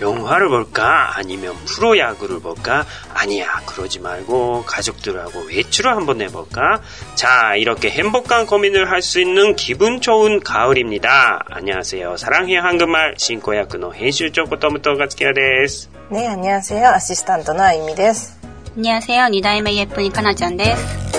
[0.00, 1.12] 영화를 볼까?
[1.16, 2.86] 아니면 프로야구를 볼까?
[3.12, 6.80] 아니야, 그러지 말고 가족들하고 외출을 한번 해볼까?
[7.14, 11.44] 자, 이렇게 행복한 고민을 할 수 있는 기분 좋은 가을입니다.
[11.50, 12.16] 안녕하세요.
[12.16, 15.90] 사랑해 한국말 신고야쿠의編集長 こと武藤 がつきやです.
[16.10, 16.88] 네, 안녕하세요.
[16.88, 18.38] 아시스탄트 나이미です.
[18.76, 19.24] 안녕하세요.
[19.24, 21.10] 2代目 예쁜이 카나ちゃんです.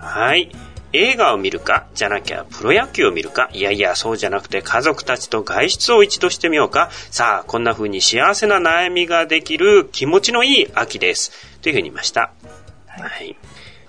[0.00, 0.50] 하이.
[0.93, 11.31] 映画を見るかじゃなきゃプロ野球を見るかいやいや、そうじゃなくて家族たちと外出を一度してみようかさあ、こんな風に幸せな悩みができる気持ちのいい秋です。
[11.61, 12.31] というふうに言いました。
[12.87, 13.01] はい。
[13.01, 13.35] はい、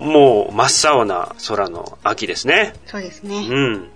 [0.00, 2.72] もう真っ青な空の秋ですね。
[2.86, 3.46] そうですね。
[3.48, 3.91] うん。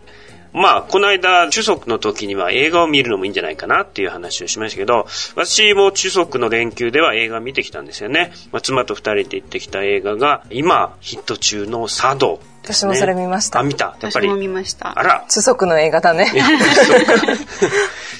[0.53, 5.07] まあ、この間、中足の時には映画を見るのもいいんじゃないかなっていう話をしましたけど、
[5.37, 8.33] 私も中足の連休では映画見てきたんですよね。
[8.51, 12.41] まあ、妻と二人で行ってきた映画が、今ヒット中の茶道
[12.73, 13.61] 私もそれ見ました。
[13.61, 13.97] あ、見た。
[14.01, 14.29] やっぱり。
[14.29, 14.99] 私も見ました。
[14.99, 15.25] あら。
[15.29, 16.31] 中足の映画だね。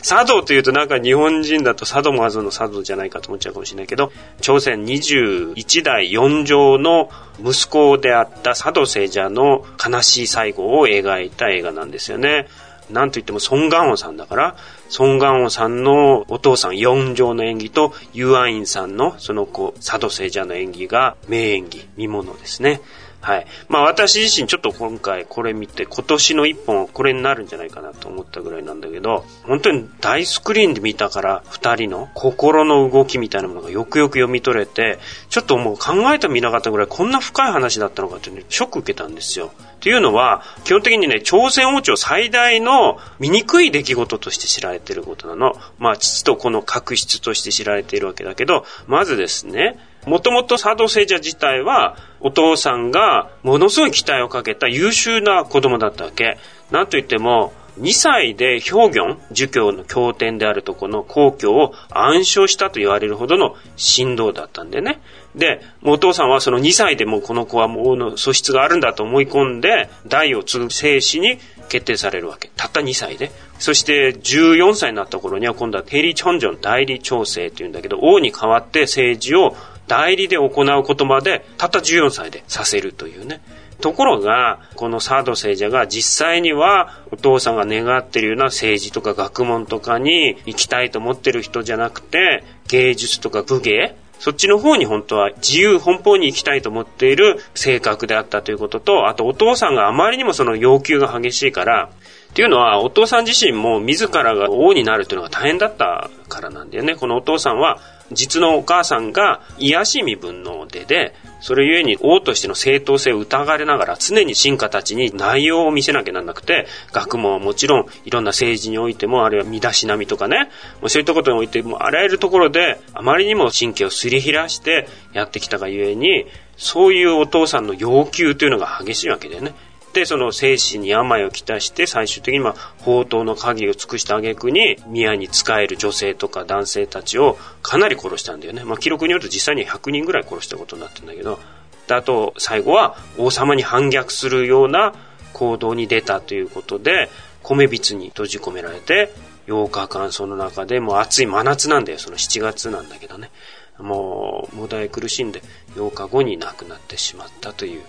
[0.03, 7.11] 茶道 というとなんか日本人だと佐渡マズの茶道じゃないかと思っちゃうかもしれないけど、朝鮮21代4条の
[7.45, 12.47] 息子であった佐渡聖者の悲しい最後を描いた映画なんですよね。
[12.91, 14.57] なんといってもソン・ガンオさんだから、
[14.89, 22.81] ソン・ガンオさんのお父さん四条の演技とユアインさんのその子、佐渡聖者の演技が名演技、見物ですね。
[23.29, 23.47] はい。
[23.69, 39.53] まあ私自身ちょっと今回これ見て今年の一本これになるんじゃないかなと思ったぐらいなんだけど、本当に大スクリーンで見たから二人の心の動きみたいなものがよくよく読み取れて、ちょっともう考えてみなかったぐらいこんな深い話だったのかってね、ショック受けたんですよ。
[39.79, 45.55] っていうのは、基本的にね、朝鮮王朝最大の醜い出来事として知られていることなの。
[45.79, 56.39] まあ、父と子の確執として知られているわけだけど、まずですね、もともと佐渡聖者自体は、お父さんがものすごい期待をかけた優秀な子供だったわけ。
[56.71, 65.01] なんといっても、2歳で氷魚儒教の経典であるとこの皇居を暗唱したと言われるほどの神道だったんでね。
[65.37, 71.39] で、お父さんはその2歳でもこの子はもう王の素質があるんだと思い込んで、代を継ぐ生死に
[71.69, 72.51] 決定されるわけ。
[72.57, 73.31] たった2歳で。
[73.59, 79.57] そして14歳になった頃には今度はテリチョンジョン代理調整っていうんだけど、王に代わって政治を
[79.89, 83.41] 代理で行うことまでたった14歳でさせるというね。
[83.81, 101.91] ところが、このサード聖者が実際にはお父さんが願っているような政治とか学問とかに行きたいと思ってる人じゃなくて、芸術とか武芸そっちの方に本当は自由奔放に行きたいと思っている性格であったということと、あとお父さんがあまりにもその要求が激しいから、
[102.31, 106.95] っていうのは、お父さん自身も自らが王になるというのが大変だったからなんだよね。
[106.95, 107.79] このお父さんは
[108.13, 120.51] 実のお母さんが癒し身分の出で、それゆえに王としての正当性を疑われながら常に進化たちに内容を見せなきゃなんなくて、学問はもちろんいろんな政治においても、あるいは身だしなみとかね、
[120.87, 126.27] そういったことにおいてもあらゆるところであまりにも神経をすり減らしてやってきたがゆえに、
[126.57, 129.55] そういうお父さんの要求というのが激しいわけでね。
[129.93, 138.65] で、その精神に病をきたして、最終的にまあ、宝刀の鍵を尽くした挙句に、宮に仕える女性とか男性たちをかなり殺したんだよね。
[138.65, 141.41] まあ、記録によると実際に100人ぐらい殺したことになってるんだけど、
[141.87, 144.95] であと、最後は王様に反逆するような
[145.33, 147.09] 行動に出たということで、
[147.43, 149.13] 米びつに閉じ込められて、
[149.47, 151.99] 8日間その中でもう暑い真夏なんだよ。
[151.99, 153.31] その7月なんだけどね。
[153.79, 155.43] もう、もだえ苦しんで
[155.77, 157.83] 8日後に亡くなってしまったという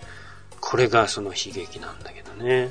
[0.70, 2.70] これがその悲劇なんだけどね。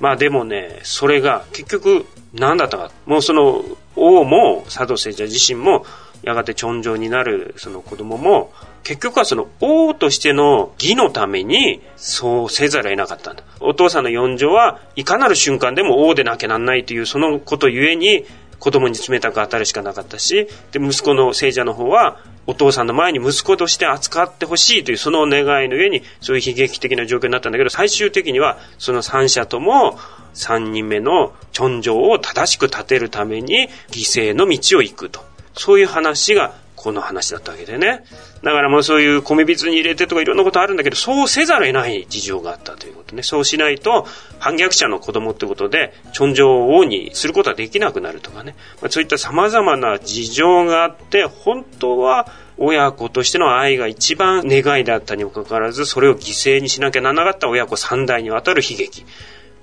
[0.00, 2.04] まあでもね、それが結局
[2.34, 2.90] 何だったか。
[3.06, 5.86] もうその王も佐藤聖者自身も
[6.22, 13.44] やがて頂上になるその子供も結局はその王としての義のためにそうせざるを得なかったんだ。
[13.60, 18.24] お父さんの四条はいかなる瞬間でも王でなきゃなんないというそのことゆえに
[18.58, 22.18] 子供に冷たく当たるしかなかったし、で、息子の聖者の方は
[22.48, 29.98] お父さんの前に息子として扱ってほしいというその願いの上にそういう悲劇的な状況になったんだけど、最終的にはその三者とも
[30.32, 35.20] 三人目の頂上を正しく立てるために犠牲の道を行くと。
[35.52, 38.04] そういう話がこの話だったわけでね。
[38.42, 43.24] だからもうそういう米びつに入れてとかいろんなことあるんだけど、そうせざるを得ない事情があったということね。
[43.24, 44.06] そうしないと、
[44.38, 48.54] 反逆者の子供ってことで、頂上を王にすることはできなくなるとかね。
[48.80, 59.04] まあ、そういった様々な事情があって、本当は親子としての愛が一番願いだったにもかかわらず、それを犠牲にしなきゃならなかった親子三代にわたる悲劇。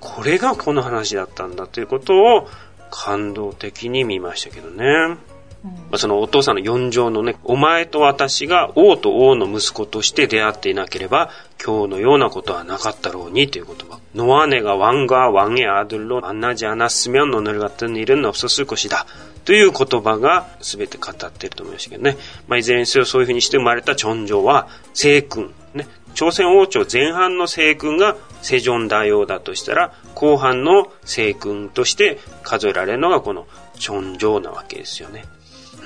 [0.02, 2.50] これがこの話だったんだということを
[2.92, 5.18] 感動的に見ましたけどね。
[5.65, 11.29] まあそのお父さんの四条のね、お前と私が王と王の息子として出会っていなければ、
[11.62, 13.99] 今日のようなことはなかったろうにという言葉。
[14.15, 19.05] ノアネが왕과왕의아들로만나지않았으면오늘 같은 일은 없었을 것이다.
[19.44, 22.17] という言葉が全て語っていると思いましたけどね。
[22.47, 33.47] まあ、いずれにせよそういうふうにして生まれたチョンジョは、聖君、ね、朝鮮王朝前半の聖君がセジョン大王だとしたら、後半の聖君として数えられるのがこの
[33.79, 35.25] チョンジョなわけですよね。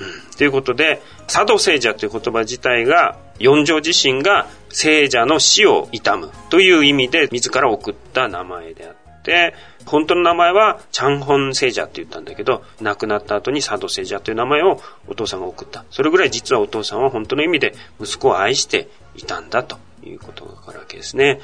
[0.00, 9.54] うん、ということで、佐渡聖者という言葉自体が、四条自身が聖者の死を悼むという意味で自ら送った名前であって、
[9.86, 15.84] 本当の名前はチャンホン聖者って言ったんだけど、亡くなった後に佐渡聖者という名前をお父さんが送った。
[15.90, 21.40] それぐらい実はお父さんは本当の意味で息子を愛していたんだということがわかるわけですね。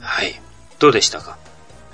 [0.00, 0.40] はい。
[0.78, 1.38] どうでしたか？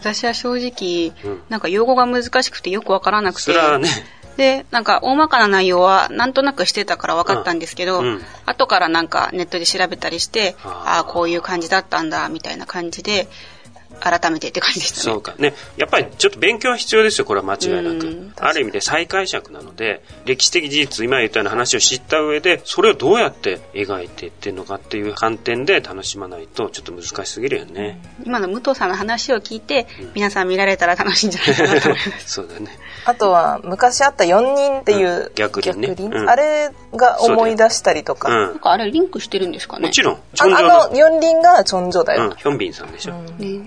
[0.00, 3.42] 私は正直、うんなんか用語が難しくてよくわからなくて。
[3.42, 3.88] それはね、
[4.38, 8.06] で、なんか大まかな内容はなんとなくしてたから分かったんですけど、うん。
[8.06, 8.22] うん。
[8.46, 10.68] 後からなんかネットで調べたりして、あ。
[10.68, 13.26] ーあこういう感じだったんだ、みたいな感じで、
[13.98, 15.02] 改めてって感じでしたね。
[15.02, 15.54] そうかね。
[15.76, 18.32] やっぱりちょっと勉強は必要ですよ、これは間違いなうんく。
[18.40, 28.00] ある意味で再解釈なので、歴史的事実、今言ったような話を知った上で、それをどうやって描いていってるのかっていう観点で楽しまないと、ちょっと難しすぎるよね。
[28.24, 32.28] 今の武藤さんの話を聞いて、皆さん見られたら楽しいんじゃないかなと思います。
[32.32, 32.78] そうだね。
[33.04, 38.58] あとは昔あった4人っていう、うん逆鱗ねうんあれが思い出したりとか、うんなん。
[38.58, 43.12] かあれリンクしてるんですかねもちろん、あの4人がチョンジョだうん、よ、ヒョンビンさんでしょ。
[43.12, 43.60] ね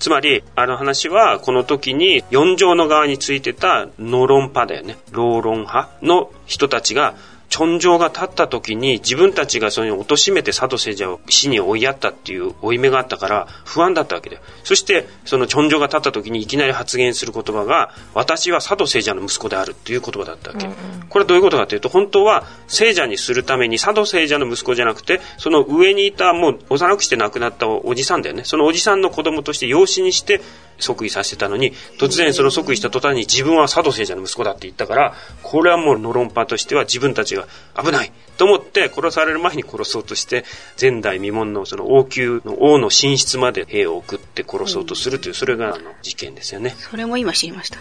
[0.00, 4.96] つまり、あの話は、この時に、四条の側についてた、ノロン派だよね。
[5.12, 7.14] ローロン派の人たちが、
[7.50, 14.42] チョンジョが立った時に、自分たちがそれに貶めて佐渡聖者を死に追いやったっていう負い目があったから、不安だったわけだよ。
[14.62, 20.68] そして、そのチョンジョが立った時にいきなり発言する言葉が、私は佐渡聖者の息子であるっていう言葉だったわけ。
[21.08, 28.44] これはどういうことかというと、本当は聖者にするために佐渡聖者の息子じゃなくて、その上にいたもう幼くして亡くなったおじさんだよね。
[28.44, 30.40] そのおじさんの子供として養子にして
[30.80, 37.46] 即位させてたのに、突然その即位した途端に自分は佐渡聖者の息子だって言ったから、これはもうノロンパとしては自分たちが
[37.80, 38.12] 危ない。
[38.40, 40.46] と思って殺される前に殺そうとして、
[40.80, 46.74] 前代未聞のその王宮の王の寝室まで兵を送って殺そうとするという、それがあの事件ですよね。
[46.78, 47.80] それも今知りました。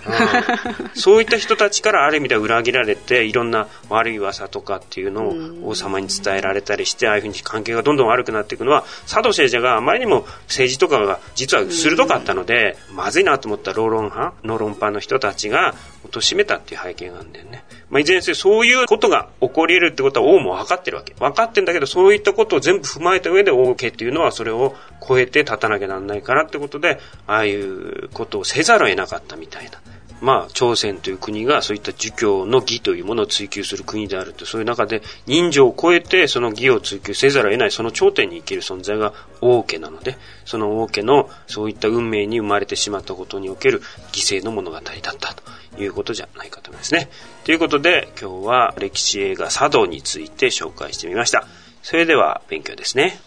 [0.95, 15.73] そういった人たちからある意味では裏切られていろんな悪い噂とかっていうのを王様に伝えられたりしてああいうふうに関係がどんどん悪くなっていくのは佐渡聖者があまりにも政治とかが実は鋭かったのでまずいなと思ったローロン派ノロン派の人たちが
[16.11, 17.63] 貶めたっていう背景があるんだよね。
[17.89, 21.13] まあ、いずれにせよそういうことが起こり得るってことは王も分かってるわけ。
[21.19, 24.75] 分かってんだけどそういったことを全部踏まえた上で王家っていうのはそれを
[25.07, 29.81] 超えて立たなきゃなんないからってことでああいうことをせざるを得なかったみたいな。
[30.20, 39.12] まあ、朝鮮という国がそういった儒教の義というものを追求する国であると、そういう中で人情を超えてその義を追求せざるを得ないその頂点に生きる存在が
[39.43, 43.81] 王家なので、その王家のそういった運命に生まれてしまったことにおける
[44.12, 47.11] 犠牲の物語だったということじゃないかと思いますね。
[47.44, 51.46] ということで、今日は歴史映画茶道について紹介してみました。
[51.82, 53.20] それでは勉強ですね。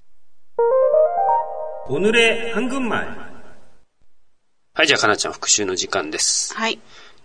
[1.90, 3.31] 오늘의 한국말
[4.74, 6.54] はい、じゃあ、かなちゃん復習の時間です。
[6.56, 6.80] はい。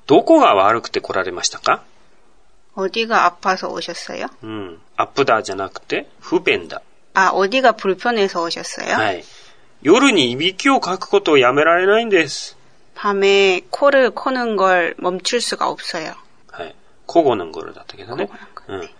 [0.06, 1.84] どこが悪くて来られましたか
[2.74, 4.28] 어디가 아파서 오셨어요?
[4.42, 4.80] うん。
[4.96, 6.80] アップだじゃなくて、不便だ。
[7.14, 8.96] 아, 어디가 불편해서 오셨어요?
[8.96, 9.24] はい。
[9.82, 12.56] 夜にいびきをかくことをやめられないんです。
[12.94, 16.14] 밤에 코를 코는 걸 멈출 수가 없어요.
[16.50, 16.74] はい。
[17.06, 18.80] 古語の頃だったけどね古語なん。
[18.80, 18.90] うん。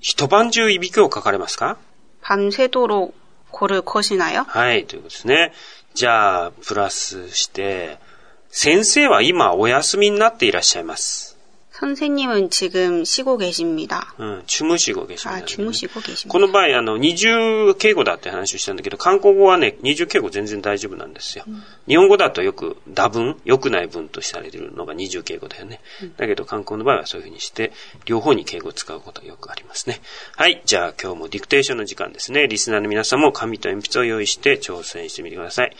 [0.00, 1.78] 一晩中いびきをかかれますか
[2.20, 3.14] 밤새도록
[3.51, 4.45] これ、こうしなよ。
[4.47, 5.53] はい、ということですね。
[5.93, 7.97] じゃあ、プラスして、
[8.49, 11.38] 先生は今お休みになっていらっしゃいます。
[11.78, 14.14] 선생님은 지금 쉬고 계십니다.
[14.18, 15.42] うん、주무시고 계십니다.
[15.42, 16.28] 아, 주무시고 계십니다.
[16.30, 21.44] この場合、あの、二重敬語だって話をしたんだけど、韓国語はね、二重敬語全然大丈夫なんですよ。
[21.88, 25.80] 日本語だとよく、打文、良くない文とされているのが二重敬語だよね。
[26.16, 27.72] だけど、韓国の場合はそういうふうにして、
[28.06, 30.00] 両方に敬語を使うことがよくありますね。
[30.36, 30.62] はい。
[30.64, 32.46] じゃあ、今日もディクテーションの時間ですね。
[32.46, 35.76] リスナーの皆さんも紙と鉛筆を用意して挑戦してみてください。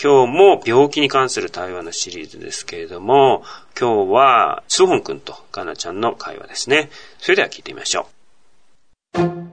[0.00, 3.42] 今日も病気に関する対話のシリーズですけれども、
[3.78, 6.90] 今日は、スホン君とカナちゃんの会話ですね。
[7.18, 8.06] それでは聞いてみましょ
[9.14, 9.48] う。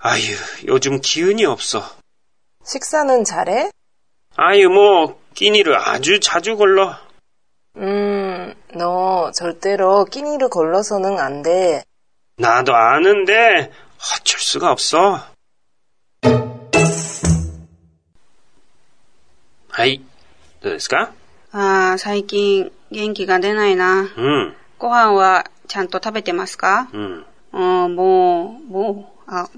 [0.00, 0.22] 아유,
[0.66, 1.82] 요즘 기운이 없어.
[2.64, 3.70] 식사는 잘해?
[4.36, 6.96] 아유, 뭐, 끼니를 아주 자주 걸러.
[7.76, 11.82] 음, 너 절대로 끼니를 걸러서는 안 돼.
[12.36, 15.20] 나도 아는데, 어쩔 수가 없어.
[19.83, 20.01] はい。
[20.61, 21.11] どうですか？
[21.51, 24.03] 아, 最近元気が出ないな。
[24.03, 24.53] うん。
[24.79, 26.87] ご飯はちゃんと食べてますか？
[26.93, 27.25] うん。
[27.51, 29.49] うん、もう、もう、あ、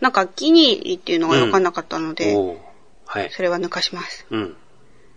[0.00, 2.58] なんかギニーっていうのがわかんなかったので、おー
[3.04, 3.30] はい。
[3.30, 4.24] それは抜かします。
[4.30, 4.56] うん。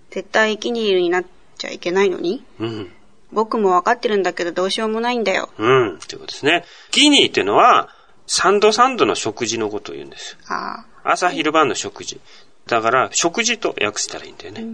[0.09, 1.25] 絶対ギニーになっ
[1.57, 2.43] ちゃいけないのに？
[2.59, 2.91] うん。
[3.31, 5.47] 僕もわかってるんだけどどうしようもないんだよ。
[5.57, 5.99] うん。
[5.99, 6.65] ということですね。
[6.91, 7.95] ギニーっていうのは、
[8.27, 10.37] 三度三度の食事のことを言うんですよ。
[10.49, 12.19] あ朝昼晩の食事。
[12.68, 14.64] だから、食事と訳したらいいんだよね。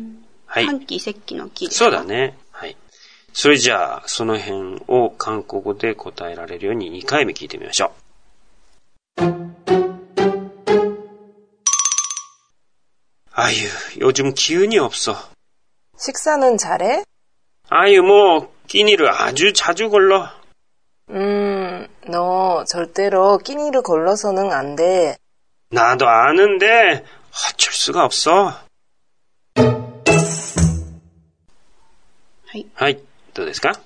[0.46, 0.66] はあ、い。
[0.66, 2.04] 半期石器の木ですそうだ。
[2.04, 2.36] ね。
[2.50, 2.76] はい。
[3.32, 7.90] それじゃあ、その辺を韓国語で答えられるように2回目聞いてみましょう。
[13.32, 13.56] 아유,
[14.00, 15.16] 요즘 기운이 없어.
[15.98, 17.04] 식사는 잘해?
[17.70, 20.28] 아유, 뭐, 끼니를 아주 자주 걸러.
[21.10, 25.16] 음, 너 절대로 끼니를 걸러서는 안 돼.
[25.70, 27.04] 나도 아는데,
[27.52, 28.54] 어쩔 수가 없어.
[32.46, 32.66] はい。
[32.74, 32.98] はい、
[33.34, 33.80] どうですか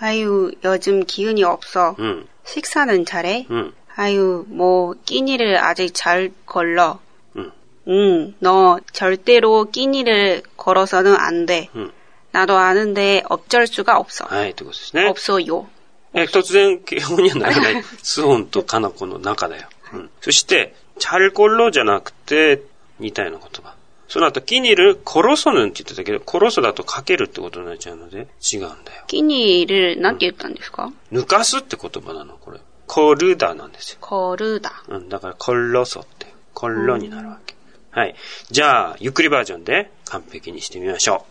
[0.00, 1.94] 아유, 요즘 기운이 없어.
[1.98, 3.46] うん、 식사는 잘해?
[3.50, 6.98] うん、 아유, 뭐, 끼니를 아직 잘 걸러.
[7.36, 7.52] うん、
[7.88, 11.68] 응, 너 절대로 끼니를 걸어서는 안 돼.
[11.74, 11.92] うん。
[12.32, 14.24] 나도 아는데 어쩔 수가 없어.
[14.26, 15.06] はい、ということですね。
[15.06, 15.66] 없어요.
[16.12, 17.84] え突然、敬語にはならない。
[18.02, 19.68] スオンとカナコの中だよ。
[19.92, 20.10] うん。
[20.20, 22.62] そして、チャルコロじゃなくて、
[22.98, 23.74] 似たような言葉。
[24.08, 29.04] その後、キニル、コロソヌンって言ってたけど、コロソだとかけるってことになっちゃうので、違うんだよ。
[29.06, 30.92] 끼니를 なんて言ったんですか?
[31.12, 32.58] 抜かすって言葉なの、これ。
[32.88, 33.98] コルダなんですよ。
[34.00, 34.82] 거르다.
[34.88, 37.54] うん、だから、コロソって、コロになるわけ。
[37.92, 38.16] はい。
[38.50, 41.24] じゃあ、ゆっくりバージョンで完璧にしてみましょ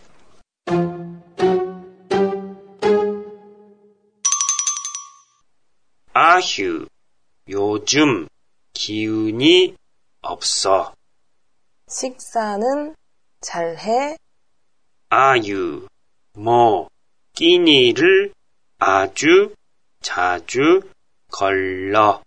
[0.68, 0.70] う。
[6.12, 6.86] 아휴、
[7.48, 8.28] 요즘
[8.74, 9.74] 기운이
[10.22, 10.92] 없어.
[11.87, 12.95] 식사는
[13.41, 14.17] 잘해?
[15.09, 15.87] 아유,
[16.33, 16.87] 뭐,
[17.33, 18.33] 끼니를
[18.79, 19.53] 아주
[20.01, 20.81] 자주
[21.31, 22.21] 걸러.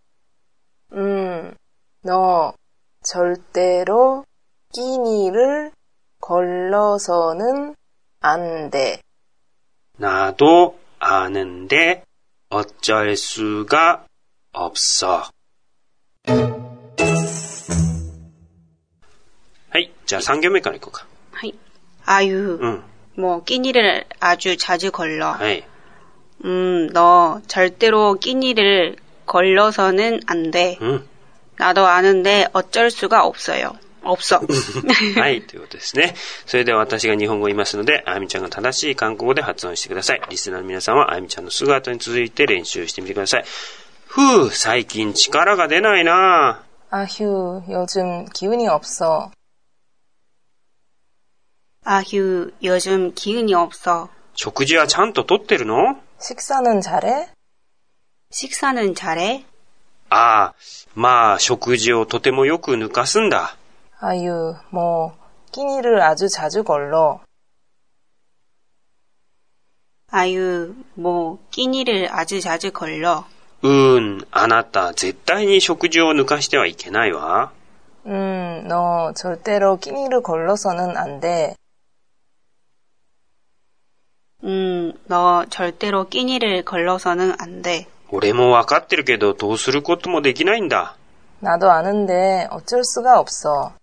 [0.92, 1.54] 음,
[2.02, 2.54] 너
[3.02, 4.24] 절대로
[4.72, 5.72] 끼니를
[6.20, 7.74] 걸러서는
[8.20, 9.00] 안 돼.
[9.96, 12.04] 나도 아는데
[12.48, 14.06] 어쩔 수가
[14.52, 15.28] 없어.
[20.07, 21.05] じゃあ3行目からいこうか。
[21.33, 21.53] 하이.
[22.05, 22.83] 아유, うん。
[23.17, 25.31] 뭐 끼니를 아주 자주 걸러.
[25.31, 25.63] はい。
[26.45, 30.77] 음, 너 절대로 끼니를 걸러서는 안 돼.
[30.81, 31.07] うん。
[31.57, 33.77] 나도 아는데 어쩔 수가 없어요.
[34.03, 34.41] 없어.
[35.17, 35.41] はい。
[35.43, 36.13] ということですね。
[36.45, 40.21] それでは私が日本語を言いますので、あやみちゃんが正しい韓国語で発音してください。
[40.29, 43.45] リスナーの皆さんはあやみちゃんの姿に続いて練習してみてください。
[44.07, 49.31] ふう、最近力が出ないな 아휴, 요즘 기운이 없어.
[51.87, 54.09] 아휴, 요즘 기운이 없어.
[54.35, 57.29] 食事はちゃんととってるの 식사는 잘해?
[58.31, 59.45] 식사는 잘해?
[60.09, 60.53] ああ、
[60.95, 63.57] まあ、食事をとてもよく抜かすんだ。
[63.99, 65.13] 아유, 뭐
[65.51, 67.19] 끼니를 아주 자주 걸러.
[70.09, 73.25] 아유, 뭐 끼니를 아주 자주 걸러.
[73.61, 77.51] うーん、あなた、絶対に食事を抜かしてはいけないわ。
[78.05, 81.55] 음, 너 절대로 끼니를 걸러서는 안 돼.
[84.43, 87.87] 음, 너 절대로 끼니를 걸러서는 안 돼.
[88.11, 90.95] 俺もわかってるけど、どうすることもできないんだ。
[91.39, 93.73] 나도 아는데 어쩔 수가 없어.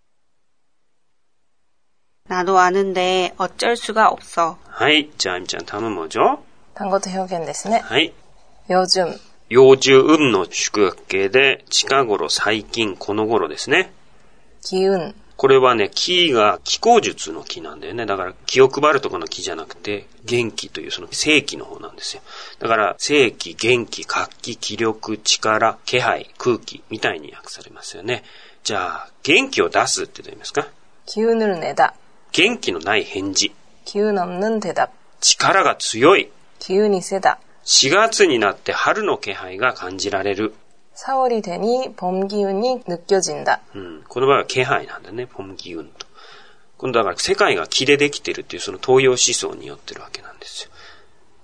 [2.29, 4.57] 나도 아는데 어쩔 수가 없어.
[4.69, 5.11] はい。
[5.19, 6.39] じゃあ、あみちゃん、頼むもじょ
[6.75, 8.13] 단것도 표현ですね.はい。
[8.69, 13.91] 요즘, 幼獣運の宿泊形で、近頃、最近、この頃ですね。
[14.63, 18.06] 기운, これはね、木が気候術の木なんだよね。
[18.06, 22.22] だから気を配るとこの木じゃなくて、元気というその正気の方なんですよ。
[22.60, 28.24] だから、正気、元気、活気、気力、力、気配、空気みたいに訳されますよね。
[28.64, 30.68] じゃあ、元気を出すってどう言いますか？
[31.06, 31.94] 気をぬるねだ。
[32.32, 33.54] 元気のない返事。
[33.84, 34.90] 気をのむんてだ。
[35.20, 36.30] 力が強い。
[36.60, 37.40] 気をにせだ。
[37.66, 40.54] 4月になって春の気配が感じられる。
[40.97, 43.61] 4월이 되니 봄 기운이 느껴진다.
[43.75, 44.05] うん。
[44.09, 45.27] この場合は気配なんだね。
[45.27, 46.07] ポンギウンと。
[46.79, 50.71] 今度だから世界が気でできてるっていうその東洋思想によってるわけなんですよ。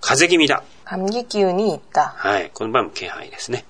[0.01, 0.63] 風邪気味だ。
[0.85, 2.13] 감기 기운이 있다.
[2.17, 2.51] はい。
[2.53, 3.65] この場合も気配ですね。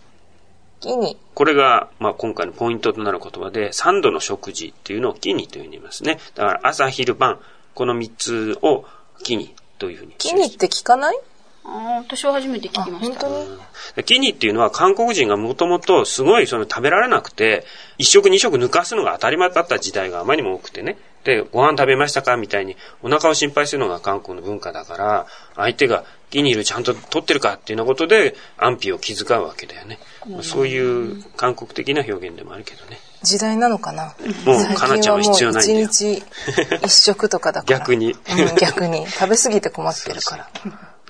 [0.80, 6.18] 끼니, これが、まあ、今回のポイントとなる言葉で、3度の食事っていうのを気にというふうに言いますね。
[6.34, 7.40] だから朝、昼、晩、
[7.74, 8.84] この3つを
[9.22, 10.12] 気にというふうに。
[10.18, 11.18] 끼니 って聞かない?
[11.63, 13.27] あ私は初めて聞きました。
[13.27, 13.31] 本
[13.95, 14.03] 当に?
[14.03, 17.65] キニっていうのは韓国人がもともとすごいその食べられなくて、
[17.97, 20.97] 一食二食抜かすのが当たり前だった時代があまりにも多くてね。
[21.23, 29.99] で、ご飯食べましたかみたいにお腹を心配するのが韓国の文化だから、相手がギニールちゃんと取ってるかっていうようなことで安否を気遣うわけだよね。
[30.41, 32.97] そういう韓国的な表現でもあるけどね。
[33.21, 34.15] 時代なのかな？
[34.45, 36.23] もうかなちゃんは必要ないんだよ一日
[36.83, 37.77] 一食とかだから。
[37.85, 38.17] 逆にうん、
[38.59, 39.07] 逆に。
[39.07, 40.49] 食べ過ぎて困ってるから。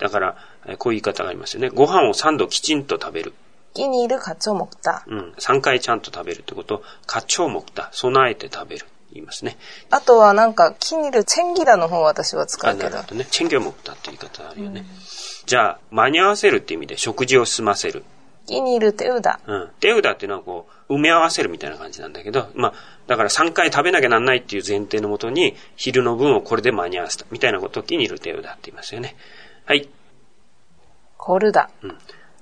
[0.02, 0.36] だから、
[0.80, 1.70] こういう言い方がありますよね。
[1.70, 3.34] ご飯を3度きちんと食べる。
[3.74, 5.04] 気に入るカチョウモクタ。
[5.08, 5.34] うん。
[5.38, 8.88] 3回ちゃんと食べるってことを、カチョウモクタ、備えて食べる。
[9.14, 9.58] 言いますね。
[9.92, 12.90] あとはなんか、気に入るチェンギラの方私は使うけど。
[12.90, 13.28] なるほどね。
[13.30, 14.82] チェンギョモクタって言い方あるよね。
[14.82, 14.88] うん、
[15.46, 18.04] じゃあ、間に合わせるって意味で食事を済ませる。
[18.48, 19.40] 気に入る手札。
[19.46, 19.70] うん。
[19.80, 22.74] 手だっていうのはこう、埋め合わせるみたいな感じなんだけど、まあ、
[23.08, 27.26] だから3回食べなきゃなんないっていう前提のもとに、昼の分をこれで間に合わせた。
[27.32, 29.16] みたいなことを気に入る手だって言いますよね。
[29.67, 29.89] はい。
[31.19, 31.69] 거르다.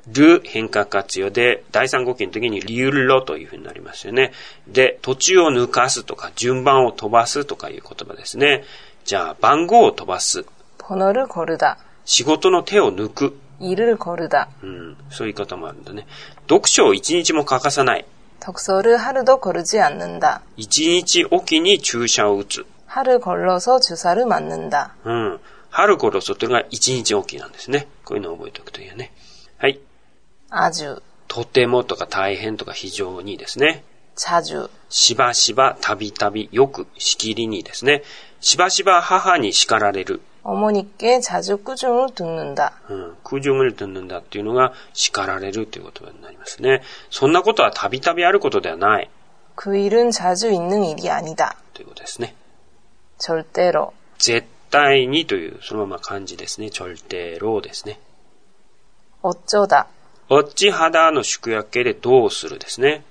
[0.06, 4.32] る変化活用で、第三語形の時にリュロというふうになりますよね。
[4.66, 8.64] で、途中を抜かすとか、順番を飛ばすとかいう言葉ですね。
[9.06, 10.44] じゃあ、番号を飛ばす。
[10.76, 11.76] 번호를 거르다.
[12.04, 13.38] 仕事の手を抜く。
[13.60, 14.48] 일을 거르다.
[14.62, 16.06] うん、そういう言い方もあるんだね。
[16.42, 18.04] 読書を一日も欠かさない。
[18.40, 20.42] 독서를 하루도 거르지 않는다.
[20.58, 22.66] 一日おきに注射を打つ。
[22.86, 24.90] 하루 걸러서 주사를 맞는다.
[25.04, 25.40] うん。
[25.70, 27.88] 春頃そっていうのが一日おきなんですね。
[28.04, 29.12] こういうのを覚えておくといいよね。
[29.58, 29.80] はい。
[30.50, 33.82] 아주, とてもとか大変とか非常にですね。
[34.16, 38.04] 자주, しばしば、たびたび、よく、しきりにですね。
[38.40, 40.20] しばしば母に叱られる。
[40.44, 42.74] 어머니께 자주 꾸중을 듣는다.
[42.90, 43.16] うん。
[43.24, 46.82] 空中無理とんだっていうのが叱られるという言葉になりますね。
[47.10, 49.10] そんなことはたびたびあることではない。
[49.56, 51.56] 그 일은 자주 있는 일이 아니다.
[51.72, 52.34] ということですね。
[53.18, 56.69] 절대로, 絶 対にという、そのまま漢字ですね。
[56.69, 57.99] ちょるてろですね。
[59.21, 59.88] おっちょだ。
[60.29, 63.03] おっち肌の宿やでどうするですね。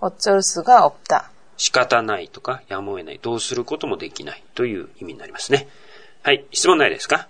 [0.00, 1.30] おっちょるすがおった。
[1.56, 5.68] 仕方ないとか、やむを得ない、どうすることもできないという意味になりますね。
[6.22, 7.28] はい、質問ないですか？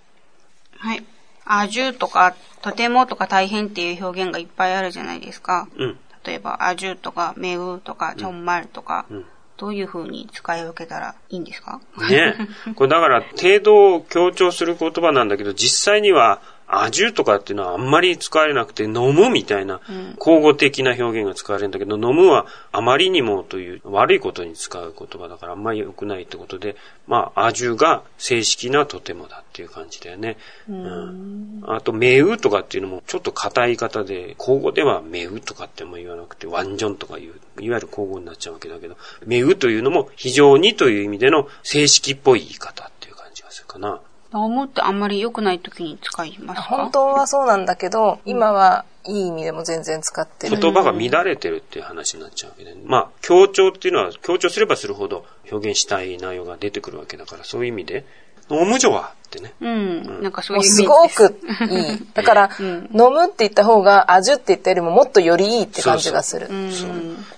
[0.79, 1.05] はい。
[1.45, 5.69] あじゅうとか、とてもとか大変っていう表現がいっぱいあるじゃないですか。
[5.76, 5.99] うん。
[6.25, 9.26] 例えば、あじゅうとか、めうとか、ちょんまるとか、うん、
[9.62, 11.80] どういう風に使い分けたらいいんですか？
[12.10, 12.34] ね。
[12.75, 16.43] これだから、程度を強調する言葉なんだけど、実際には、
[16.75, 19.80] 味とかっていうのはあんまり使われなくて、飲むみたいな、
[20.19, 30.37] 口語的な表現が使われるんだけど、飲むはあまりにもという悪いことに使う言葉だからあんまり良くないってことで、まあ、味が正式なとてもだっていう感じだよね。
[30.69, 31.63] うん。
[31.67, 44.00] あと、めうとかっていうのもちょっと硬い言い方で、口語ではめうとかっても言わなくて、ワンジョンとかいう、いわゆる口語になっちゃうわけだけど、めうというのも非常にという意味での正式っぽい言い方っていう感じがするかな。
[44.34, 46.62] 飲むってあんまり良くない時に使いますか？
[46.62, 50.56] 本当はそうなんだけど、今はいい意味でも全然使ってる。
[50.56, 58.04] 言葉が乱れてるっていう話になっちゃうわけで、まあ、強調っていうのは、強調すればするほど表現したい内容が出てくるわけだから、そういう意味で、
[58.50, 59.52] 飲むじょはってね。
[59.60, 60.23] うん。
[60.23, 61.28] なんかそういうイもうすご。
[61.28, 61.38] く
[61.71, 62.06] いい。
[62.12, 66.49] だから、飲むって言った方が、味って言ったよりももっとよりいいって感じがする。
[66.49, 66.90] そう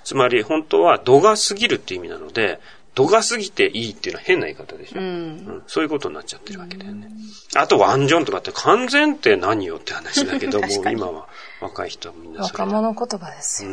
[0.03, 2.59] つまり、本当は度が過ぎるっていう意味なので、
[2.96, 5.00] 度が過ぎていいっていうのは変な言い方でしょ。
[5.00, 5.06] うん。
[5.06, 7.10] うんそういうことになっちゃってるわけだよね。
[7.56, 11.28] あと、ワンジョンとかって完全って何よって話だけど、もう確かに今は
[11.62, 13.72] 若い人はみんなそれ若者言葉ですよ。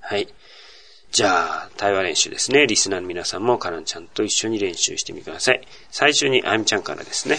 [0.00, 0.28] はい。
[1.12, 2.66] じゃあ、対話練習ですね。
[2.66, 5.66] リスナーの皆さんもカランちゃんと一緒に練習してみてください。
[5.90, 7.38] 最初にあゆみちゃんからですね。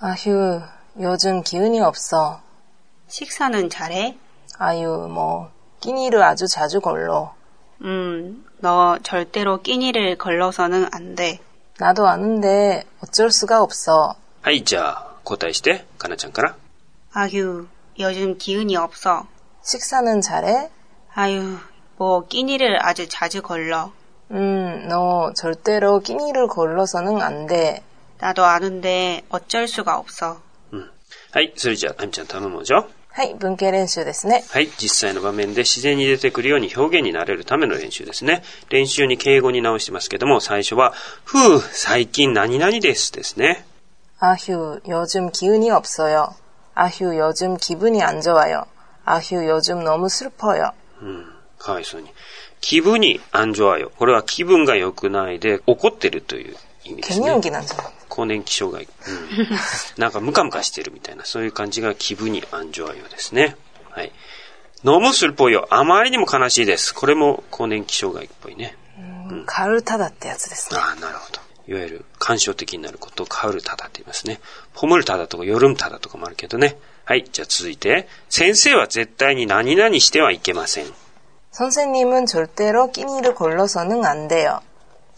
[0.00, 0.60] 아휴,
[1.00, 2.40] 요즘 기운이 없어.
[3.08, 4.18] 식사는 잘해?
[4.58, 7.34] 아유, 뭐, 끼니를 아주 자주 걸러.
[7.81, 11.39] 음, 너 절대로 끼니를 걸러서는 안 돼.
[11.77, 14.15] 나도 아는데 어쩔 수가 없어.
[14.41, 16.55] 하이, 자, 고다이시대 가나짱까나?
[17.13, 17.67] 아휴,
[17.99, 19.25] 요즘 기운이 없어.
[19.63, 20.69] 식사는 잘해?
[21.13, 21.57] 아휴,
[21.97, 23.91] 뭐 끼니를 아주 자주 걸러.
[24.31, 27.83] 음, 너 절대로 끼니를 걸러서는 안 돼.
[28.19, 30.41] 나도 아는데 어쩔 수가 없어.
[30.73, 30.89] 음,
[31.31, 32.89] 하이, 소리자, 함찬 다음은 뭐죠?
[33.18, 34.44] はい、文系練習ですね。
[34.50, 38.42] はい、実際の場面で自然に出てくるように表現になれるための練習ですね。
[38.70, 40.92] 練習に敬語に直してますけども、最初は、
[41.24, 43.64] ふう、最近何々ですですね。
[44.18, 46.34] 아휴, 요즘 기운이 없어요.
[46.74, 48.64] 아휴, 요즘 기분이 안 좋아요.
[49.04, 50.72] 아휴, 요즘 너무 슬퍼요.
[51.02, 51.26] うん、
[51.58, 52.08] かわいそうに。
[52.60, 53.92] 気分に安情はよ。
[53.98, 57.26] これは気分が良くないで怒ってるという意味ですね。
[57.26, 57.90] 갱년기 난잖아.
[58.18, 58.86] 更年期障害。
[58.86, 59.58] うん。
[59.96, 63.56] なんかムカムカしてるみたいな、そういう感じが気分に安情はよですね。
[63.90, 64.12] はい。
[64.84, 65.66] 飲むするぽいよ。
[65.70, 66.94] あまりにも悲しいです。
[66.94, 68.76] これも更年期障害っぽいね。
[69.46, 70.78] 가을 타다ってやつですね。
[70.78, 71.40] ああ、なるほど。
[71.66, 74.40] いわゆる感傷的になることをカウルタダって言いますね。
[74.74, 76.76] ポムルタダとかヨルムタダとかもあるけどね。
[77.04, 77.24] はい。
[77.30, 80.92] じゃあ続いて、先生は絶対に何々してはいけません。
[81.52, 84.60] 선생님은 절대로 끼니를 걸러서는 안 돼요.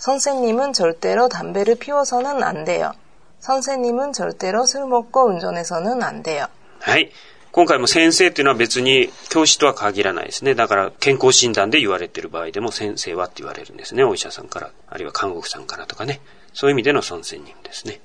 [0.00, 2.92] 선생님은 절대로 담배를 피워서는 안 돼요.
[3.40, 6.46] 선생님은 절대로 술 먹고 운전해서는 안 돼요.
[6.80, 7.10] はい。
[7.52, 10.54] 今回も先生っていうのは別に教師とは限らないですね。
[10.54, 14.04] だから健康診断で言われてる場合でも先生はって言われるんですね。
[14.04, 16.20] お医者さんから、あるいは看護婦さんからとかね。
[16.52, 18.00] そういう意味での尊専任ですね。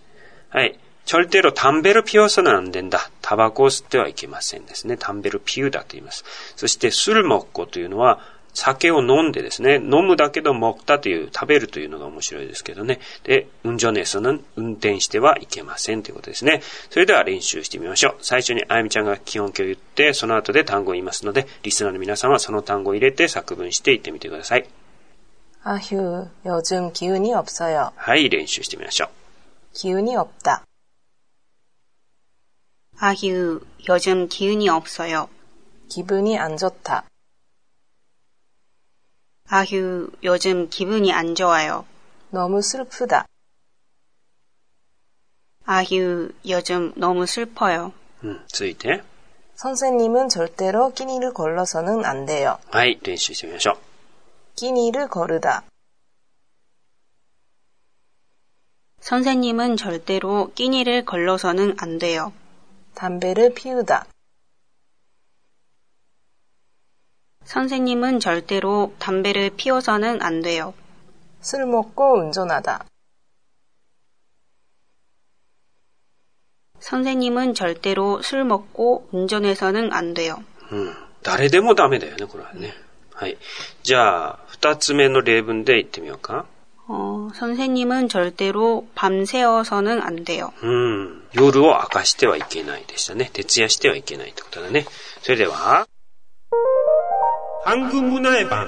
[0.49, 0.79] はい。
[1.05, 3.09] 절대로담배를피워서는안 된다。
[3.21, 4.95] タバコを吸ってはいけませんですね。
[4.95, 6.23] 담배를피우다と言います。
[6.55, 8.21] そして、술먹고というのは、
[8.55, 12.99] 酒を飲んでですね、飲むだけど먹다という、食べるというのが面白いですけどね。
[13.23, 16.61] で、運転에서는運転してはいけませんということですね。
[16.89, 18.15] それでは練習してみましょう。
[18.21, 24.65] 最初にあやみちゃんが基本形を言って、その後で単語を言いますので、リスナーの皆さんはその単語を入れて作文して言ってみてください。
[25.63, 27.91] 아휴, 요즘 기운이 없어요.
[27.95, 29.09] はい、練習してみましょう。
[29.75, 30.65] 기운이 없다.
[32.97, 35.29] 아휴, 요즘 기운이 없어요.
[35.87, 37.05] 기분이 안 좋다.
[39.49, 41.85] 아휴, 요즘 기분이 안 좋아요.
[42.29, 43.25] 너무 슬프다.
[45.65, 47.93] 아휴, 요즘 너무 슬퍼요.
[48.23, 49.03] うん、続いて。
[49.55, 52.59] 선생님은 절대로 끼니를 걸러서는 안 돼요.
[52.71, 53.77] はい、練習してみましょう。
[54.55, 55.63] 끼니를 거르다.
[59.01, 62.31] 선생님은 절대로 끼니를 걸러서는 안 돼요.
[62.93, 64.05] 담배를 피우다.
[67.45, 70.73] 선생님은 절대로 담배를 피워서는 안 돼요.
[71.41, 72.85] 술 먹고 운전하다.
[76.79, 80.43] 선생님은 절대로 술 먹고 운전해서는 안 돼요.
[80.71, 80.95] うん。
[81.23, 82.73] 誰でもダメだよね、これはね。
[83.13, 83.37] はい。
[83.83, 86.45] じゃあ、二つ目の例文で言ってみようか。
[86.87, 90.53] 어, 선생님은 절대로 밤새워서는 안 돼요.
[90.63, 91.23] うん。
[91.33, 93.29] 夜を明かしてはいけないでしたね。
[93.31, 94.85] 徹夜してはいけないってことだね。
[95.21, 95.87] それでは、
[97.65, 98.67] 한국문화의 방。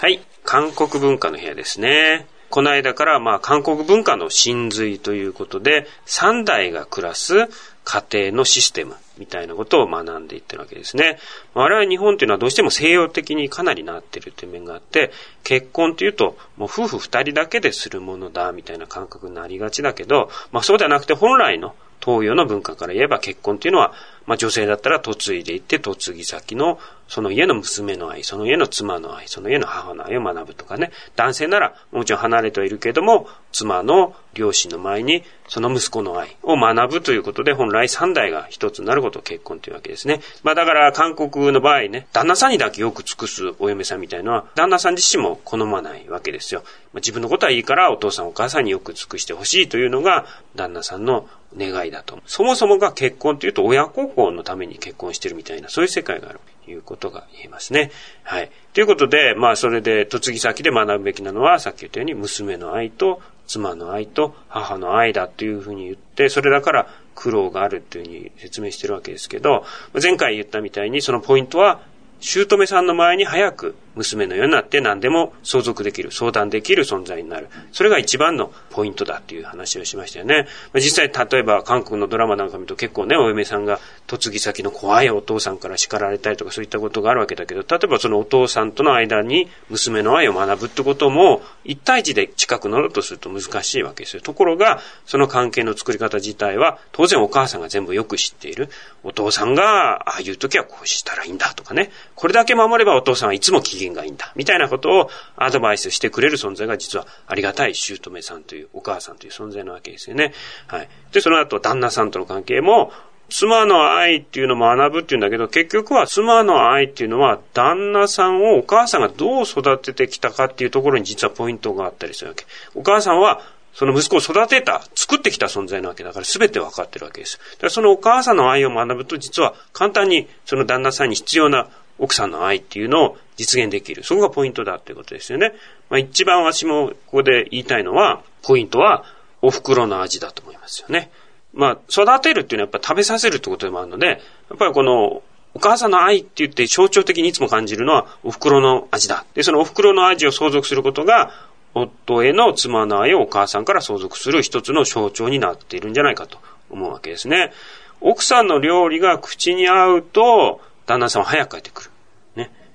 [0.00, 0.20] はい。
[0.44, 2.26] 韓国文化の部屋ですね。
[2.50, 7.48] この間から、まあ、韓国文化の真髄ということで、三代が暮らす
[7.84, 11.18] 家庭のシステムみたいなことを学んでいってるわけですね。
[11.54, 15.12] 我々日本というのはどうしても西洋的にかなりなってるという面があって、
[15.44, 23.93] 結婚というと、もう夫婦二人だけでするものだみたいな感覚になりがちだけど、まあそうではなくて本来の 東洋の文化から言えば結婚というのは、
[24.25, 30.91] まあ女性だったら嫁いでいって嫁ぎ先のその家の娘の愛、その家の妻の愛、その家の母の愛を学ぶとかね。
[31.15, 40.21] 男性ならもちろん離れてはいるけれども、妻の両親の前にその息子の愛を学ぶということで本来三代が一つになることを結婚というわけですね。
[40.43, 46.61] まあだから韓国の場合ね、旦那さんにだけよく尽くすお嫁さんみたいのは旦那さん自身も好まないわけですよ。
[46.93, 52.19] まあ、自分のことはいいからお父さんお母さんによく尽くしてほしいというのが旦那さんの願いだと。
[52.25, 57.91] そもそもが結婚というと親孝行のために結婚してるみたいな、そういう世界があるということが言えますね。
[58.23, 58.49] はい。
[58.73, 69.65] ということで、まあそれで嫁ぎ先で学ぶべきなのは、さっき言ったように娘の愛と妻の愛と母の愛だというふうに言って、それだから苦労があるというふうに説明してるわけですけど、
[70.01, 71.81] 前回言ったみたいにそのポイントは、
[72.19, 77.49] 姑さんの前に早く娘のようになって何でも相続できる、相談できる存在になる。
[77.71, 80.47] それが一番のポイントだっていう話をしましたよね。
[80.75, 83.79] 実際、例えば韓国のドラマなんか見ると結構ね、お嫁さんが
[84.09, 94.21] 嫁ぎ先の怖いお父さんから叱られたりとかそういったことがあるわけだけど、例えばそのお父さんとの間に娘の愛を学ぶってことも、一対一で近くなろうとすると難しいわけですよ。
[94.21, 98.69] ところが、その関係の作り方自体は、当然お母さんが全部よく知っている。
[99.03, 101.91] お父さんが、ああいう時はこうしたらいいんだとかね。
[102.15, 104.31] これだけ守ればお父さんはいつも機嫌がいいんだ。
[104.35, 110.33] みたいなことをアドバイスしてくれる存在が実はありがたい姑さんというお母さんという存在なわけですよね。
[110.67, 110.89] はい。
[111.11, 112.93] で、その後旦那さんとの関係も、
[113.29, 122.45] 妻の愛っていうのも学ぶっていうんだけど、結局は妻の愛っていうのは、旦那さんをお母さんがどう育ててきたかっていうところに実はポイントがあったりするわけ。
[122.75, 123.41] お母さんは、
[123.73, 127.39] その息子を育てた、作ってきた存在なわけだから全て分かってるわけです。
[127.53, 131.69] だからそのお母さんの愛を学ぶと実は簡単にその旦那さんに必要な
[132.03, 134.03] 奥さんの愛っていうのを実現できる。
[134.03, 135.53] そこがポイントだっていうことですよね。
[135.89, 139.05] まあ一番私もここで言いたいのは、ポイントは
[139.41, 141.09] お袋の味だと思いますよね。
[141.53, 144.15] まあ育てるっていうのはやっぱ食べさせるってことでもあるので、や
[144.55, 145.23] っぱりこの
[145.55, 149.25] お母さんの愛って言って象徴的にいつも感じるのはお袋の味だ。
[149.33, 151.31] で、そのお袋の味を相続することが
[151.73, 156.39] 夫への妻の愛をお母さんから相続する一つの象徴になっているんじゃないかと
[156.69, 157.53] 思うわけですね。
[158.01, 161.89] 奥さんの料理が口に合うと、旦那さんは早く帰ってくる。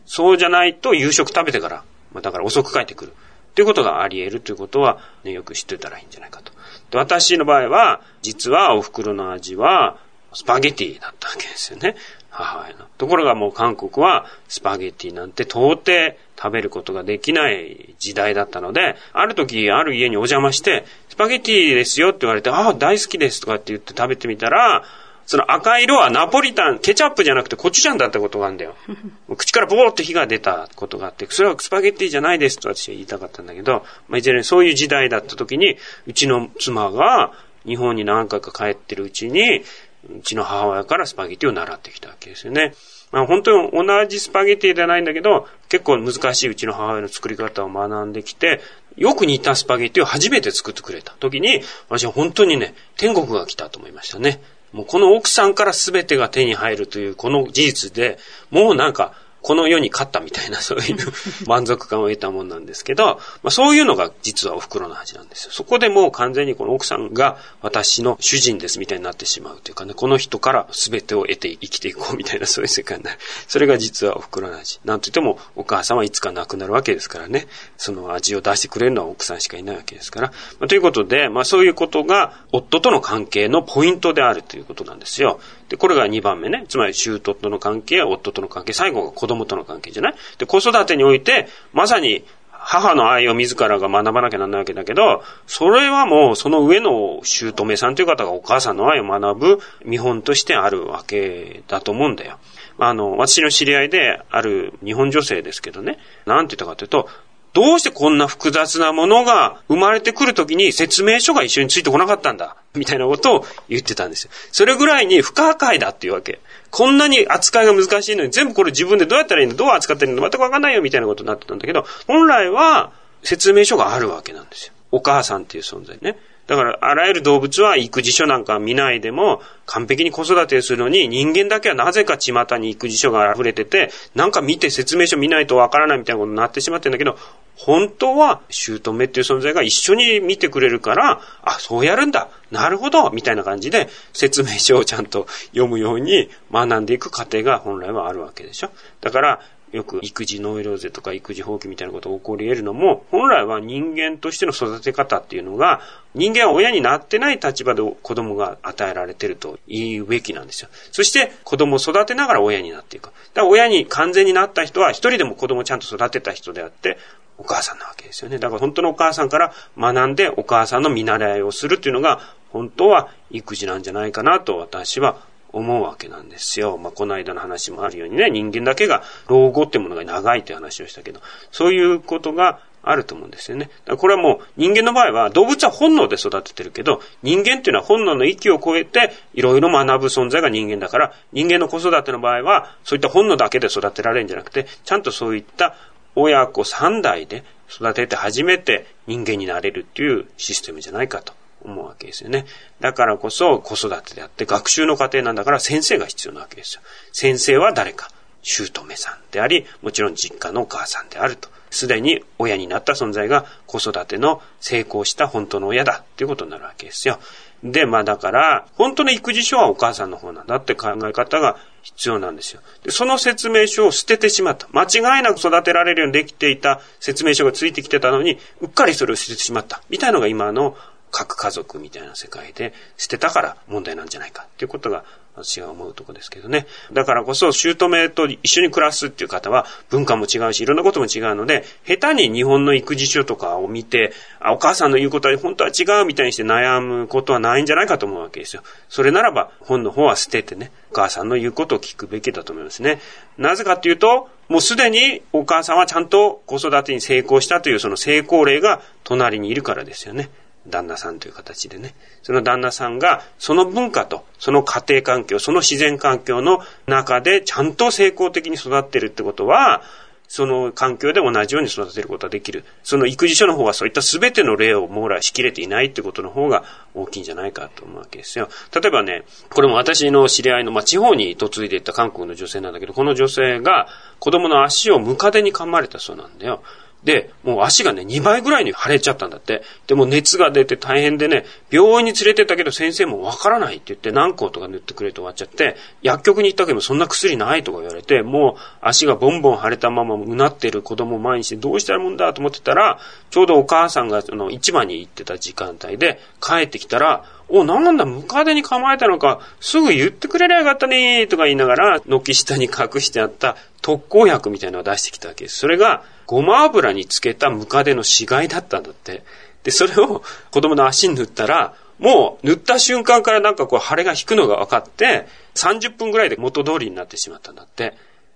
[0.08, 3.12] そうじゃないと夕食食べてから、まあ、だから遅く帰ってくる。
[3.54, 6.52] ということがあり得るということは、ね、よく知ってたらいいんじゃないかと。
[6.90, 9.98] で私の場合は、実はお袋の味は、
[10.32, 11.94] スパゲティだったわけですよね。
[12.30, 12.86] 母親の。
[12.96, 24.84] ところがもう韓国はスパゲティなんて到底食べることができない時代だったので、ある時ある家にお邪魔して、スパゲティですよって言われて、ああ、大好きですとかって言って食べてみたら、
[25.28, 28.74] その赤色はナポリタン、ケチャップじゃなくてコチュジャンだったことがあるんだよ。
[29.36, 37.32] 口からボーっと火が出たことがあって、それはスパゲッティじゃないですと私は言いたかったんだけど、まあ、いずれそういう時代だった時に、うちの妻が
[37.66, 39.64] 日本に何回か帰ってるうちに、
[40.10, 42.72] うちの母親からスパゲッティを習ってきたわけですよね。
[43.12, 48.62] まあ本当に同じスパゲッティではないんだけど、結構難しいうちの母親の作り方を学んできて、
[48.96, 54.40] よく似たスパゲッティを初めて作ってくれた時に、私は本当にね、天国が来たと思いましたね。
[54.72, 58.18] もうこの奥さんから全てが手に入るというこの事実で、
[58.50, 59.12] もうなんか
[59.48, 60.96] この世に勝ったみたいな、そういう
[61.48, 65.52] 満足感を得たもんなんですけど、まあそういうのが実はお袋の味なんですよ。
[65.54, 73.18] そこでもう完全にこの奥さんが私の主人ですみたいになってしまうというかね、この人から全てを得て生きていこうみたいなそういう世界になる。
[73.46, 74.80] それが実はお袋の味。
[74.84, 80.28] なんといってもお母さんはいつか亡くなるわけですからね、その味を出してくれるのは奥さんしかいないわけですから。
[80.60, 85.40] まあ、ということで、まあそういうことが夫との関係のポイントであるということなんですよ。
[85.68, 86.64] で、これが2番目ね。
[86.68, 90.14] つまり、姑との関係、夫との関係、最後が子供との関係じゃない？
[90.38, 92.24] で、子育てにおいて、まさに、
[92.60, 102.38] 母の愛を自らが学ばなきゃなんないわけだけど、それはもうその上の姑さんという方がお母さんの愛を学ぶ見本としてあるわけだと思うんだよ。
[102.78, 107.08] あの、私の知り合いである日本女性ですけどね、なんて言ったかというと、
[107.58, 112.54] どうしてこんな複雑なものが生まれてくるときに説明書が一緒についてこなかったんだ？
[112.76, 114.30] みたいなことを言ってたんですよ。
[114.52, 116.38] それぐらいに不可解だっていうわけ。
[116.70, 119.56] こんなに扱いが難しいのに全部これ自分でどうやったらいいの？
[119.56, 120.22] どう扱ってるの？
[120.22, 122.92] 全くわかんないよみたいなことになってたんだけど、本来は
[123.24, 124.72] 説明書があるわけなんですよ。
[124.90, 126.18] お母さんっていう存在ね。
[126.48, 137.18] だから、あらゆる動物は育児書なんか見ないでも、完璧に子育てするのに、人間だけはなぜか巷に育児書が溢れてて、なんか見て説明書見ないとわからないみたいなことになってしまってるんだけど、
[137.54, 142.28] 本当は、姑っていう存在が一緒に見てくれるから、あ、そうやるんだ。
[142.50, 143.10] なるほど。
[143.10, 148.70] みたいな感じで、説明書をちゃんと読むように学んでいく過程が本来はあるわけでしょ。
[149.02, 149.40] だから、
[149.72, 155.80] よく育児ノイローゼとか育児放棄みたいなことが起こり得るのも、本来は人間としての育て方っていうのが、
[156.14, 160.68] 人間は親になってない立場で子供が与えられてると言うべきなんですよ。
[160.92, 163.04] そして子供を育てながら親になっていく。
[163.04, 166.98] だから親に完全になった人は一人でも子供をちゃんと育てた人であって、
[167.36, 168.38] お母さんなわけですよね。
[168.38, 175.18] だから本当のお母さんから学んでお母さんの見習いをするっていうのが、本当は育児なんじゃないかなと私は
[175.52, 176.78] 思うわけなんですよ。
[176.78, 183.70] まあ、この間の話もあるようにね、人間だけが老後ってものが長いという話をしたけど、そういうことがあると思うんですよね。
[183.98, 195.74] これはもう人間の場合は動物は本能で育ててるけど、人間っていうのは本能の域を超えていろいろ学ぶ存在が人間だから、人間の子育ての場合はそういった本能だけで育てられるんじゃなくて、ちゃんとそういった
[196.14, 201.32] 親子三代で育てて初めて人間になれるっていうシステムじゃないかと
[201.64, 202.46] 思うわけですよね。
[202.80, 206.82] だからこそ子育てであって学習の過程なんだから先生が必要なわけですよ。
[207.12, 208.10] 先生は誰か
[208.42, 211.48] 姑さんであり、もちろん実家のお母さんであると。
[211.70, 217.18] すでに親になった存在が子育ての成功した本当の親だっていうことになるわけですよ。
[217.62, 222.60] で、まあだから、本当の育児書はお母さんの方なんだって考え方が必要なんですよ。
[222.84, 224.68] で、その説明書を捨ててしまった。
[224.72, 229.82] 間違いなく育てられるようにできていた説明書がついてきてたのに、うっかりそれを捨ててしまった。
[229.90, 230.76] みたいのが今の
[231.10, 235.04] 核家族みたいな世界で捨てたから問題なんじゃないかっていうことが
[235.42, 236.66] 私が思うとこですけどね。
[236.92, 248.62] だからこそ、姑と一緒に暮らすっていう方は文化も違うし、いろんなことも違うので、下手に日本の育児書とかを見て、あ、お母さんの言うことは本当は違うみたいにして悩むことはないんじゃないかと思うわけですよ。
[248.88, 253.00] それならば、本の方は捨ててね、お母さんの言うことを聞くべきだと思いますね。
[253.36, 260.30] なぜかっていうと、もうすでにお母さんはちゃんと子育てに成功したというその成功例が隣にいるからですよね。
[260.68, 261.94] 旦那さんという形でね。
[262.22, 269.82] その旦那さんが、その文化と、その家庭環境、その自然環境の中で、ちゃんと成功的に育ってるってことは、
[270.28, 272.64] その環境で同じように育てることができる。
[272.84, 278.48] その育児書の方はそういった全ての例を網羅しきれていないってことの方が大きいんじゃないかと思うわけですよ。
[278.74, 286.62] 例えばね、これも私の知り合いの、まあ、地方に嫁いでいった韓国の女性なんだけど、この女性が子供の足をムカデに噛まれたそうなんだよ。
[287.04, 289.62] で、もう足がね、2倍ぐらいに腫れちゃったんだって。
[289.86, 302.98] でも熱が出て大変でね、病院に連れてったけど先生もわからないって言って何個とか塗ってくれて終わっちゃって、薬局に行ったけどそんな薬ないとか言われて、もう足がボンボン腫れたままうなってる子供を前にしてどうしたらもんだと思ってたら、
[303.30, 315.58] ちょうどお母さんがその市場に行ってた時間帯で帰ってきたら、お、なんだ、ムカデに構えたのか、すぐ言ってくれりゃよかったねとか言いながら、軒下に隠してあった特効薬みたいなのを出してきたわけです。
[315.58, 319.24] それが、ごま油につけたムカデの死骸だったんだって。
[319.64, 327.94] で、それを子供の足に塗ったら、もう塗った瞬間からなんかこう腫れが引くのが分かって、30分ぐらいで元通りになってしまったんだって。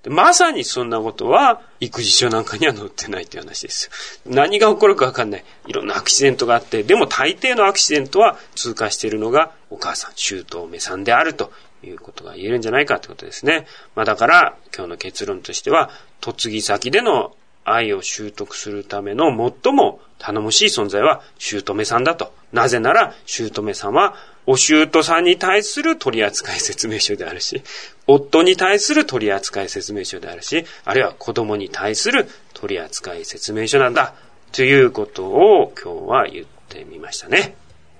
[0.09, 3.91] まさにそんなことは育児書なんかには載ってないっていう話です
[4.27, 4.33] よ。
[4.35, 5.45] 何が起こるかわかんない。
[5.67, 11.53] いろんなアクシデントがあって、でも大抵のアクシデントは通過しているのがお母さん、姑さんであると
[11.85, 13.67] いうことが言えるんじゃないかってことですね。
[13.95, 15.91] まあだから今日の結論としては、
[16.25, 19.27] 嫁ぎ先での愛を習得するための
[19.63, 22.33] 最も頼もしい存在は姑さんだと。
[22.53, 24.15] なぜなら、姑さんは
[24.47, 27.63] お姑さんに対する取扱説明書であるし、
[28.07, 34.15] 夫に対する取扱説明書であるし、あるいは子供に対する取扱説明書なんだ。
[34.53, 37.57] ということを今日は言ってみましたね。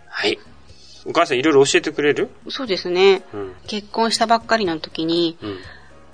[0.09, 0.39] はい。
[1.05, 5.59] お母さんいろいろ教えてくれるそうですね、うん、結婚したばっかりの時に、うん、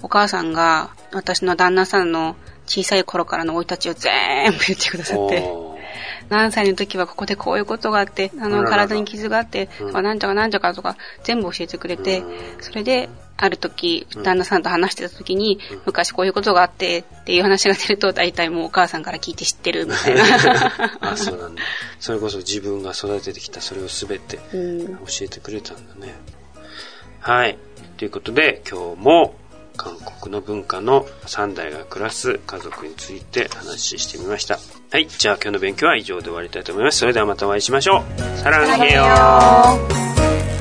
[0.02, 2.37] お母さんが私の旦那さんの
[2.68, 5.42] 小さい頃からの生い立ちを全部言ってくださって、
[6.28, 12.22] 何歳の時はここでこういうことがあって、あの、体に傷があって、とか、なんちゃかなんちゃかとか、全部教えてくれて、
[12.61, 13.09] それで、
[13.40, 20.22] ある時、旦那さんと話してた時に、昔こういうことがあってっていう話が出ると、大体もうお母さんから聞いて知ってるみたいな。
[21.12, 21.62] あ、そうなんだ。
[22.00, 24.42] それこそ自分が育ててきたそれを全て教
[25.22, 26.14] えてくれたんだね。
[27.20, 27.57] はい。
[27.96, 29.35] ということで、今日も
[29.78, 34.58] 韓国の文化の3代が暮らす家族について話してみました。
[34.90, 35.06] はい。
[35.06, 36.98] じゃあ今日の勉強は以上で終わりたいと思います。
[36.98, 38.38] それではまたお会いしましょう。
[38.38, 40.57] サランヘヨ